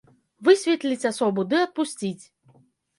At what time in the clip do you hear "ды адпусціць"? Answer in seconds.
1.53-2.21